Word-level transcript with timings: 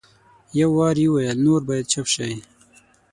یو 0.59 0.69
وار 0.77 0.95
یې 1.03 1.07
وویل 1.11 1.37
نور 1.45 1.61
باید 1.69 1.85
چپ 1.93 2.05
شئ. 2.13 2.33